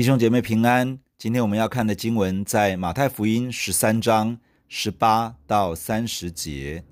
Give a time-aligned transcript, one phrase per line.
[0.00, 0.98] 弟兄姐妹平安。
[1.18, 6.82] 今天我们要看的经文在马太福音十三章十八到三十节。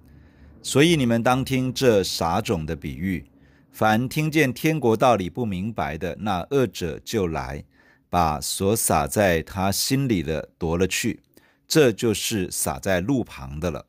[0.62, 3.24] 所以你们当听这撒种的比喻：
[3.73, 7.64] 凡听见天国道理不明白的，那恶者就来，
[8.10, 11.23] 把所撒在他心里的夺了去。
[11.66, 13.87] 这就是撒在路旁的了。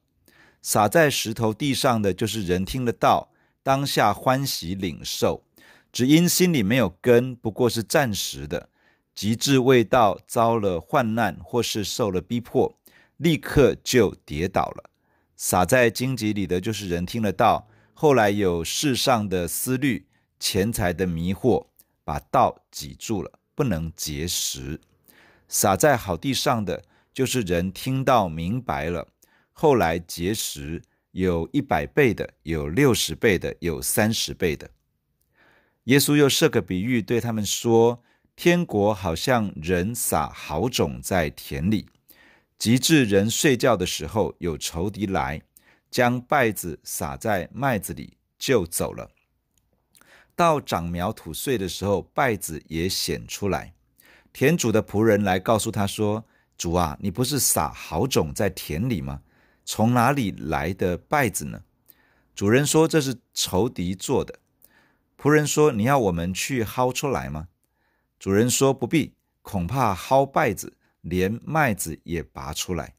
[0.62, 3.30] 撒在石头地上的，就是人听了道，
[3.64, 5.44] 当下欢喜领受。
[5.92, 8.69] 只因心里没有根，不过是暂时的；
[9.20, 12.80] 极致未到，遭了患难，或是受了逼迫，
[13.18, 14.90] 立刻就跌倒了。
[15.36, 20.08] 撒在荆棘里的，就是人听了道，后来有世上的思虑、
[20.40, 21.66] 钱财的迷惑，
[22.06, 24.80] 把道挤住了，不能结实。
[25.50, 26.82] 撒在好地上的，
[27.14, 29.06] 就是人听到明白了，
[29.52, 34.70] 后来结实，有一百倍的，有六十倍的，有三十倍的。
[35.84, 38.02] 耶稣又设个比喻，对他们说
[38.42, 41.86] ：“天国好像人撒好种在田里，
[42.58, 45.42] 及至人睡觉的时候，有仇敌来，
[45.92, 49.12] 将稗子撒在麦子里，就走了。
[50.38, 53.74] 到长苗吐穗的时候，稗子也显出来。
[54.32, 56.24] 田主的仆人来告诉他说
[56.58, 59.20] ：‘主啊，你不是撒好种在田里吗？
[59.66, 61.62] 从哪里来的稗子呢？’
[62.34, 64.40] 主人说：‘这是仇敌做的。’
[65.22, 67.50] 仆人说：“你要我们去薅出来吗？”
[68.20, 72.96] 主人说：“不必，恐怕薅稗子，连麦子也拔出来，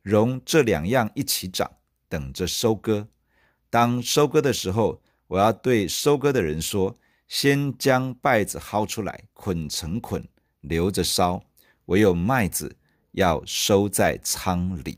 [0.00, 1.70] 容这两样一起长，
[2.08, 3.06] 等着收割。
[3.68, 6.98] 当收割的时候，我要对收割的人说：
[7.28, 10.26] 先将稗子薅出来，捆成捆，
[10.62, 11.44] 留着烧；
[11.84, 12.74] 唯有麦子
[13.12, 14.96] 要收在仓里。”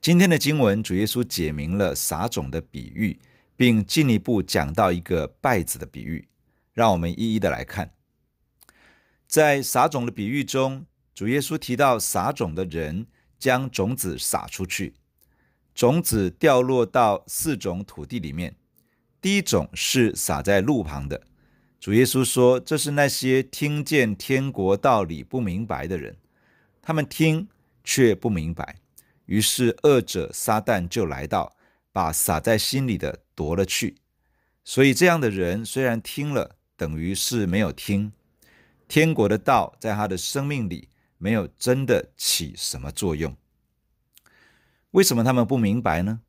[0.00, 3.20] 今天的经文，主耶稣解明了撒种的比喻。
[3.54, 6.26] 并进一步讲到一个稗子的比喻，
[6.72, 7.92] 让我们一一的来看。
[9.26, 13.06] 在撒种的比喻中，主耶稣提到撒种的人
[13.38, 14.94] 将种子撒出去，
[15.74, 18.56] 种子掉落到四种土地里面。
[19.20, 21.22] 第一种是撒在路旁的，
[21.80, 26.16] 主耶稣说这是那些听见天国道理不明白的人，
[26.80, 27.48] 他们听
[27.84, 28.80] 却不明白，
[29.26, 31.56] 于是恶者撒旦就来到。
[31.94, 33.98] 把撒在心里的夺了去，
[34.64, 38.10] 所以这样的人虽然听了，等于是没有听。
[38.88, 43.36] 天国的道在他的生命里没有真的起什么作用。
[44.90, 46.22] 为什么他们不明白呢？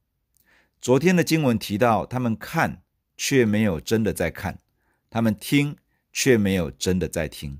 [0.79, 2.83] 昨天的经文提到，他们看
[3.17, 4.59] 却没有真的在看，
[5.09, 5.75] 他们听
[6.11, 7.57] 却没有真的在听。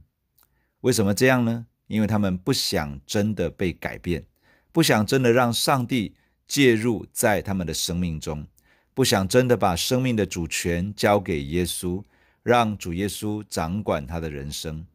[0.81, 1.65] 为什么这样呢？
[1.87, 4.27] 因为他们不想真的被改变，
[4.71, 6.15] 不想真的让上帝。
[6.45, 8.45] 介入在他们的生命中，
[8.93, 12.03] 不想真的把生命的主权交给耶稣，
[12.43, 14.85] 让主耶稣掌管他的人生。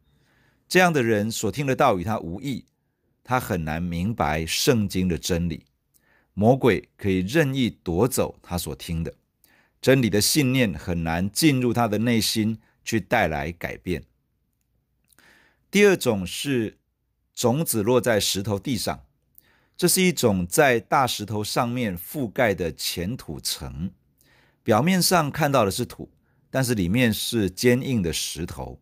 [0.67, 2.63] 这样的人所听的道与他无异，
[3.23, 5.65] 他很难明白圣经的真理。
[6.33, 9.13] 魔鬼可以任意夺走他所听的
[9.81, 14.03] 真理的信念，很难进入他的内心去带来改变。
[15.69, 16.77] 第二种是
[17.33, 19.03] 种子落在石头地上。
[19.75, 23.89] 这是一种在大石头上面覆盖的浅土层，
[24.61, 26.11] 表面上看到的是土，
[26.51, 28.79] 但是里面是坚硬的石头。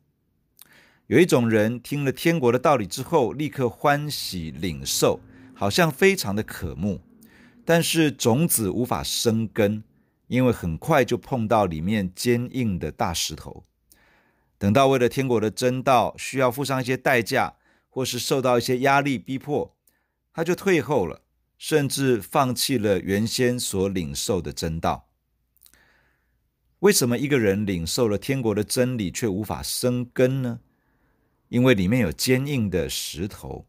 [1.08, 5.20] 有一种人听了天国的道理之后，立刻欢喜领受，
[5.54, 7.02] 好像非常的渴慕，
[7.64, 9.84] 但是种子无法生根，
[10.28, 13.64] 因为很快就碰到里面坚硬的大石头。
[14.58, 17.56] 等到为了天国的真道，需要付上一些代价，
[17.90, 19.76] 或是受到一些压力逼迫。
[20.34, 21.22] 他就退后了，
[21.58, 25.07] 甚至放弃了原先所领受的真道。
[26.80, 30.60] 为什么一个人领受了天国的真理却无法生根呢？
[31.50, 33.66] 因为里面有坚硬的石头，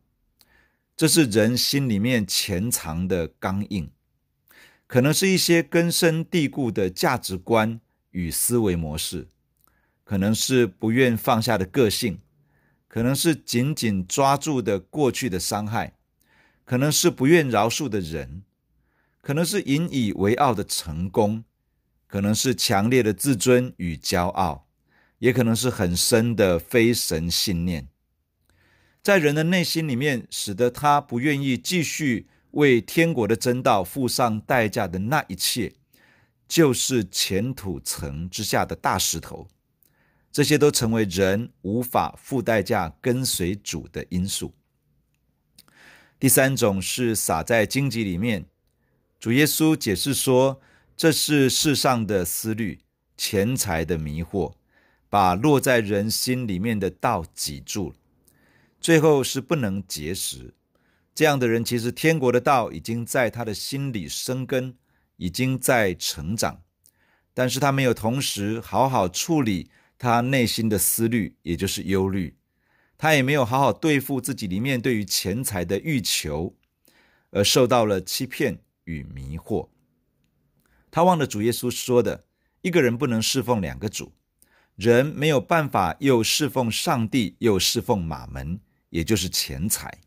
[0.97, 3.91] 这是人心里面潜藏的刚硬，
[4.87, 9.29] 可能是一些根深蒂固的价值观与思维模式，
[10.05, 12.19] 可能是不愿放下的个性，
[12.89, 15.95] 可能是紧紧抓住的过去的伤害。
[16.65, 18.43] 可能是不愿饶恕的人，
[19.23, 21.43] 可能是引以为傲的成功，
[22.09, 24.67] 可能是强烈的自尊与骄傲，
[25.19, 27.87] 也可能是很深的非神信念，
[29.03, 35.75] 在人的内心里面，使得他不愿意继续为天国的真道付上代价的那一切，
[36.49, 39.47] 就是前土层之下的大石头，
[40.33, 44.55] 这些都成为人无法付代价跟随主的因素。
[46.19, 48.47] 第三种是撒在荆棘里面，
[49.21, 50.61] 主耶稣解释说，
[50.99, 52.81] 这是世上的思虑、
[53.17, 54.55] 钱财的迷惑，
[55.09, 57.95] 把落在人心里面的道挤住了，
[58.81, 60.55] 最后是不能结实。
[61.15, 64.75] 这样的人，其实天国的道已经在他的心里生根，
[65.19, 66.63] 已经在成长，
[67.33, 72.35] 但是他没有同时好好处理他内心的思虑，也就是忧虑，
[72.97, 76.57] 他也没有好好对付自己里面对于钱财的欲求，
[77.31, 79.69] 而受到了欺骗与迷惑。
[80.91, 82.25] 他忘了主耶稣说的，
[82.63, 84.13] 一个人不能侍奉两个主，
[84.77, 90.01] 人没有办法又侍奉上帝，又侍奉马门，也就是钱财。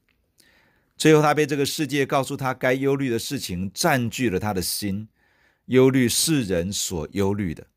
[0.98, 5.08] 最后，他被这个世界告诉他该忧虑的事情占据了他的心，
[5.66, 7.68] 忧虑世人所忧虑的。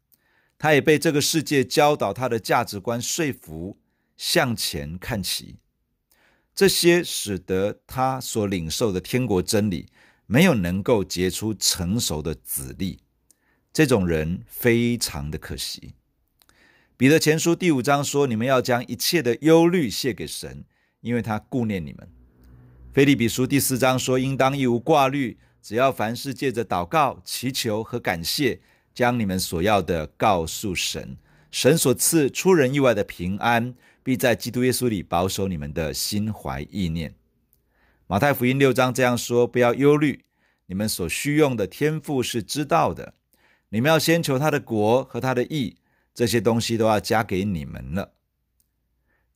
[0.59, 3.79] 他也被这个世界教导他的价值观说服，
[4.17, 5.57] 向前看齐。
[6.55, 9.89] 这些使得他所领受的天国真理
[10.27, 13.01] 没有能够结出成熟的子粒。
[13.73, 15.95] 这种人非常的可惜。
[16.97, 20.65] 彼得前书第五章说：“你们要将一切的忧虑卸给神，
[21.01, 22.09] 因为他顾念你们。”
[22.95, 28.61] 腓利比书第四章说：“应当一无挂虑，只要凡事借着祷告、祈求和感谢，
[28.95, 31.17] 将你们所要的告诉神。
[31.51, 33.75] 神所赐出人意外的平安，
[34.05, 37.13] 必在基督耶稣里保守你们的心怀意念。”
[38.07, 40.25] 马太福音六章这样说：“不要忧虑，
[40.67, 43.15] 你们所需用的天赋是知道的。
[43.69, 45.77] 你们要先求他的国和他的义，
[46.15, 48.13] 这些东西都要加给你们了。”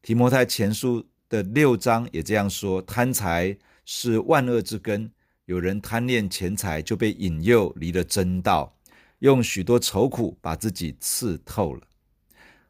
[0.02, 1.06] 提摩太前书。
[1.30, 3.54] 的六章也这样说：贪财
[3.84, 5.12] 是万恶之根，
[5.44, 8.74] 有人贪恋钱财，就被引诱离了真道，
[9.18, 11.82] 用许多愁苦把自己刺透了。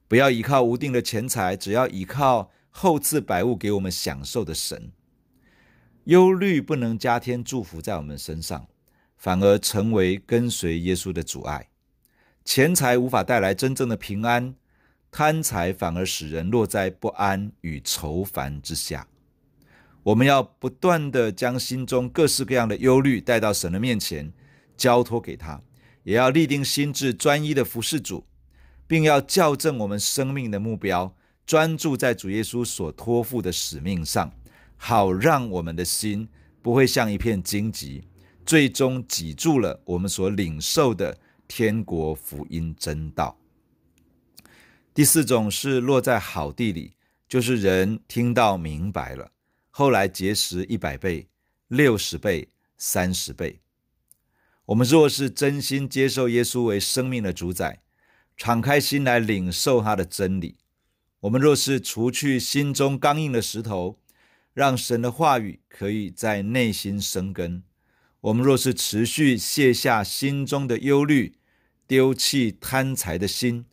[0.08, 4.90] 不要依靠无定的钱财，只要依靠厚赐百物给我们享受的神。
[6.08, 8.66] 忧虑不能加添祝福在我们身上，
[9.18, 11.68] 反而成为跟随耶稣的阻碍。
[12.46, 14.54] 钱财无法带来真正的平安。
[15.10, 19.06] 贪财反而使人落在不安与愁烦之下。
[20.02, 24.32] 我们要不断地将心中各式各样的忧虑带到神的面前，
[24.78, 25.60] 交托给他；
[26.04, 28.24] 也要立定心智，专一的服侍主，
[28.86, 31.14] 并要校正我们生命的目标，
[31.44, 34.32] 专注在主耶稣所托付的使命上，
[34.78, 36.28] 好让我们的心
[36.62, 38.04] 不会像一片荆棘，
[38.46, 43.38] 最终挤住了我们所领受的天国福音真道。
[44.94, 46.94] 第四种是落在好地里，
[47.28, 49.32] 就是人听到明白了，
[49.70, 51.28] 后来结实一百倍、
[51.68, 53.60] 六十倍、三十倍。
[54.66, 57.80] 我们若是真心接受耶稣为生命的主宰，
[58.36, 60.56] 敞开心来领受他的真理；
[61.20, 63.98] 我们若是除去心中刚硬的石头，
[64.58, 67.62] 让神的话语可以在内心生根；
[68.22, 71.36] 我们若是持续卸下心中的忧虑，
[71.86, 73.66] 丢弃贪财的心。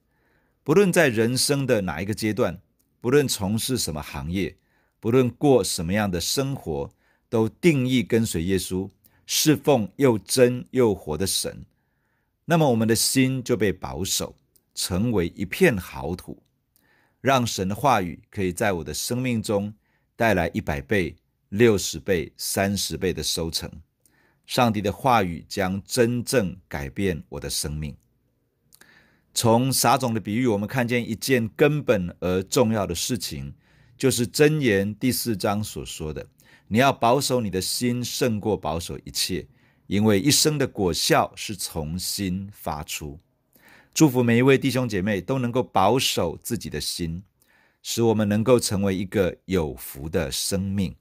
[0.63, 2.61] 不论在人生的哪一个阶段，
[3.01, 4.57] 不论从事什么行业，
[4.99, 6.91] 不论过什么样的生活，
[7.29, 8.87] 都定义跟随耶稣，
[9.25, 11.65] 侍奉又真又活的神，
[12.45, 14.35] 那么我们的心就被保守，
[14.75, 16.43] 成为一片好土，
[17.21, 19.73] 让神的话语可以在我的生命中
[20.15, 21.15] 带来一百倍、
[21.49, 23.69] 六十倍、三十倍的收成。
[24.45, 27.95] 上帝的话语将真正改变我的生命。
[29.33, 33.53] 从撒种的比喻，我们看见一件根本而重要的事情，
[33.97, 36.25] 就是箴言第四章所说的
[36.69, 39.47] ：“你要保守你的心，胜过保守一切，
[39.87, 43.19] 因为一生的果效是从心发出。”
[43.93, 47.23] 祝福每一位弟兄姐妹都能够保守自己的心，
[47.87, 50.95] 使我们能够成为一个有福的生命。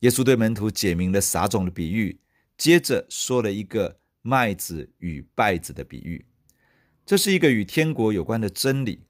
[0.00, 2.18] 耶稣对门徒解明了撒种的比喻，
[2.58, 6.26] 接着说了一个麦子与稗子的比喻。
[7.06, 9.04] 这是一个与天国有关的真理。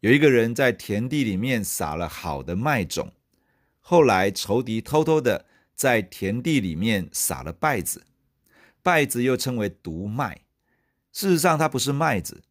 [0.00, 3.12] 有一个人在田地里面撒了好的麦种，
[3.78, 8.04] 后来仇敌偷偷的在田地里面撒了稗子。
[8.82, 10.40] 稗子又称为毒麦，
[11.12, 12.42] 事实上它不是麦子，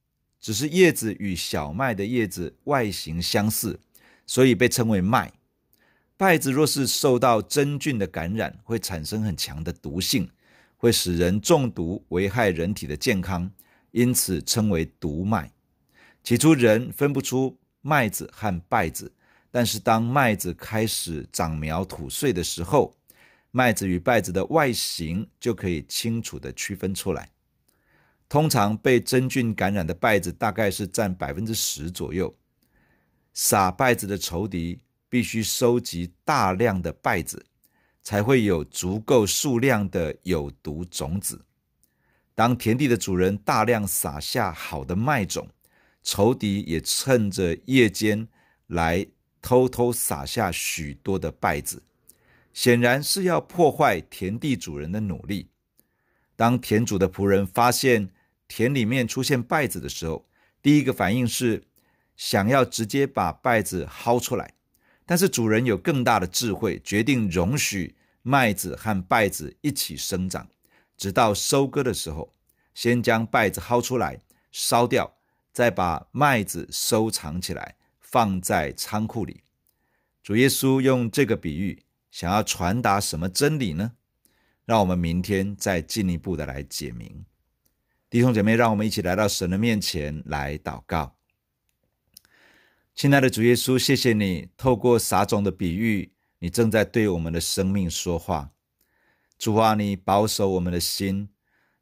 [0.48, 3.82] 只是叶子与小麦的叶子外形相似，
[4.26, 5.34] 所以被称为麦。
[6.18, 10.30] 稗子若是受到真菌的感染，会产生很强的毒性，
[10.78, 13.52] 会使人中毒，危害人体的健康。
[13.92, 15.52] 因此称为毒麦。
[16.24, 19.12] 起初人分不出麦子和稗子，
[19.52, 22.96] 但是当麦子开始长苗吐穗的时候，
[23.52, 27.30] 麦子与稗子的外形就可以清楚地区分出来。
[28.30, 32.36] 通常被真菌感染的败子大概是占百分之十左右。
[33.34, 34.80] 撒败子的仇敌
[35.10, 37.46] 必须收集大量的败子，
[38.04, 41.46] 才会有足够数量的有毒种子。
[42.36, 45.48] 当田地的主人大量撒下好的麦种，
[46.04, 48.28] 仇敌也趁着夜间
[48.68, 49.08] 来
[49.42, 51.82] 偷偷撒下许多的败子，
[52.54, 55.50] 显然是要破坏田地主人的努力。
[56.36, 58.10] 当田主的仆人发现
[58.48, 60.28] 田里面出现稗子的时候，
[60.62, 61.64] 第一个反应是
[62.16, 64.54] 想要直接把稗子薅出来，
[65.06, 70.48] 但是主人有更大的智慧，决定容许麦子和稗子一起生长，
[70.96, 72.34] 直到收割的时候，
[72.74, 74.20] 先将稗子薅出来
[74.52, 75.14] 烧掉。
[75.54, 79.42] 再把麦子收藏起来，放在仓库里。
[80.22, 83.94] 主耶稣用这个比喻，想要传达什么真理呢？
[84.66, 87.26] 让我们明天再进一步的来解明。
[88.10, 91.16] 弟兄姐妹，让我们一起来到神的面前来祷告。
[92.96, 98.52] 亲爱的主耶稣，谢谢你透过撒种的比喻，你正在对我们的生命说话。
[99.38, 101.30] 主啊，你保守我们的心。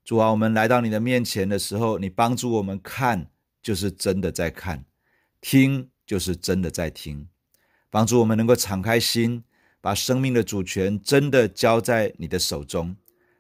[0.04, 3.30] 主啊，我们来到你的面前的时候，你帮助我们看。
[3.62, 4.86] 就是真的在看，
[5.42, 7.28] 听就是真的在听，
[7.90, 9.44] 帮助我们能够敞开心，
[9.82, 12.96] 把生命的主权真的交在你的手中。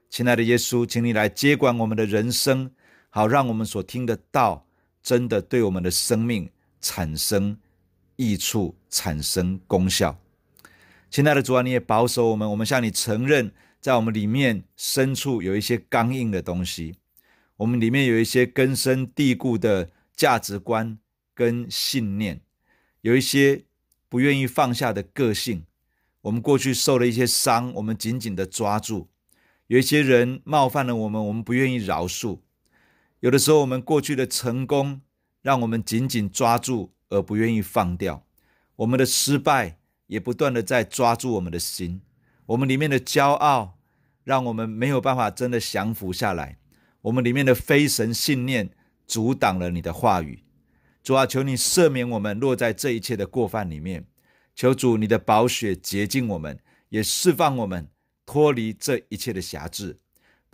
[0.09, 2.71] 亲爱的耶稣，请你来接管我们的人生，
[3.15, 4.67] 好让我们所听的道
[5.01, 6.49] 真的对我们的生命
[6.81, 7.57] 产生
[8.17, 10.19] 益处，产生功效。
[11.09, 16.95] 亲爱的主啊，你也保守我们，我们向你承认，在我们里面深处有一些刚硬的东西，
[17.55, 19.89] 我们里面有一些根深蒂固的。
[20.17, 20.97] 价值观
[21.33, 22.39] 跟信念，
[23.01, 23.65] 有一些
[24.07, 25.65] 不愿意放下的个性。
[26.21, 29.09] 我们过去受了一些伤，我们紧紧的抓住；
[29.67, 32.39] 有一些人冒犯了我们，我们不愿意饶恕。
[33.25, 35.01] 有的时候，我们过去的成功
[35.41, 38.23] 让我们紧紧抓住而不愿意放掉；
[38.75, 42.01] 我们的失败也不断的在抓住我们的心。
[42.45, 43.79] 我们里面的骄傲
[44.23, 46.59] 让我们没有办法真的降服下来。
[47.01, 48.69] 我们里面的非神信念。
[49.07, 50.43] 阻挡了你的话语，
[51.03, 54.07] 主啊，求你赦免我们落在这一切的过犯里面。
[54.55, 57.87] 求主你的宝血洁净我们，也释放我们
[58.25, 59.99] 脱离这一切的辖制，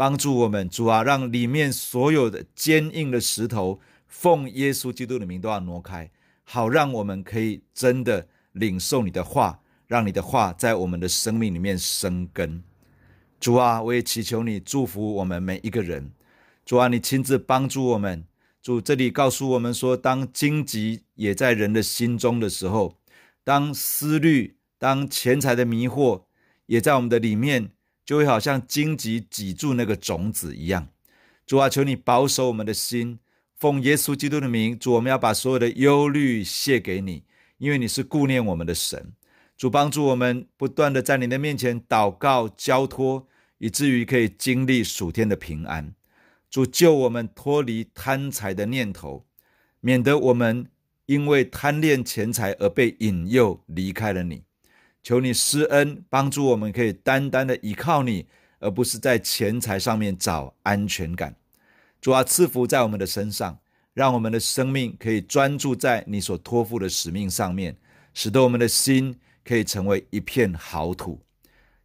[0.02, 0.68] 帮助我们。
[0.68, 6.10] 主啊，让里面所有的坚硬的石头，奉耶稣基督的名都要挪开，
[6.42, 12.64] 好让我们可以真的领受你的话，让你的话在我们的生命里面生根。
[13.40, 16.12] 主啊，我也祈求你祝福我们每一个人。
[16.66, 18.26] 主啊，你亲自帮助我们。
[18.60, 22.98] 主这里告诉我们说，当荆棘也在人的心中的时候，
[23.44, 26.24] 当思虑、当钱财的迷惑
[26.66, 27.70] 也在我们的里面，
[28.06, 30.90] 就会好像荆棘挤住那个种子一样。
[31.46, 33.20] 主啊，求你保守我们的心，
[33.56, 37.24] 奉耶稣基督的名，主，我们要把所有的忧虑卸给你，
[37.58, 39.14] 因为你是顾念我们的神。
[39.58, 43.28] 主帮助我们不断的在你的面前祷告交托，
[43.60, 45.94] 以至于可以经历属天的平安。
[46.50, 49.26] 主救我们脱离贪财的念头，
[49.80, 50.68] 免得我们
[51.06, 54.44] 因为贪恋钱财而被引诱离开了你。
[55.04, 58.28] 求你施恩，帮助我们可以单单的依靠你，
[58.60, 61.36] 而不是在钱财上面找安全感。
[62.00, 63.60] 主啊，赐福在我们的身上，
[63.94, 67.76] 让我们的生命可以专注在你所托付的使命上面，
[68.14, 71.20] 使得我们的心可以成为一片好土。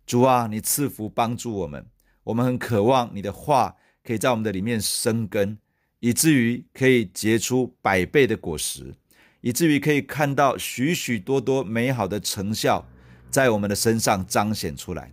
[0.06, 1.86] 主啊，你赐福帮助我们，
[2.24, 3.76] 我们很渴望你的话。
[4.06, 5.58] 可以在我们的里面生根，
[5.98, 8.94] 以至于可以结出百倍的果实，
[9.40, 12.86] 以至于可以看到许许多多美好的成效
[13.36, 15.12] 在我们的身上彰显出来。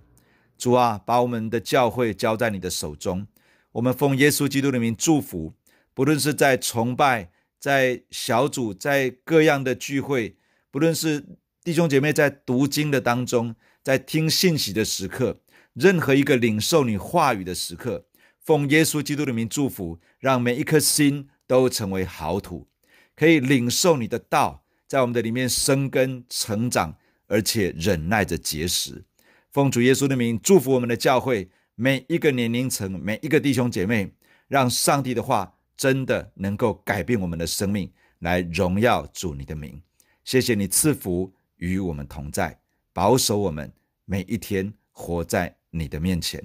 [0.57, 3.27] 主啊，把我们的教会交在你的手中，
[3.73, 5.55] 我们奉耶稣基督的名祝福，
[5.93, 10.37] 不论是在崇拜、在小组、在各样的聚会，
[10.71, 11.25] 不论是
[11.65, 15.41] 弟兄姐妹在读经的当中，在听信息的时刻，
[15.73, 18.05] 任何一个领受你话语的时刻。
[18.39, 22.69] 奉耶稣基督的名祝福，让每一颗心都成为好土，
[23.17, 26.95] 可以领受你的道，在我们的里面生根成长，
[27.33, 29.03] 而且忍耐着结实。
[29.51, 34.13] 奉主耶稣的名祝福我们的教会，每一个年龄层，每一个弟兄姐妹，
[34.47, 39.81] 让上帝的话真的能够改变我们的生命，来荣耀主你的名。
[40.23, 42.55] 谢谢你赐福与我们同在，
[42.93, 43.73] 保守我们
[44.05, 46.39] 每一天活在你的面前，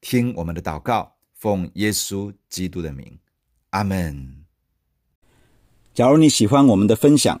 [0.00, 1.14] 听我们的祷告。
[1.34, 3.18] 奉耶稣基督的名，
[3.70, 4.44] 阿门。
[5.92, 7.40] 假如你喜欢我们的分享，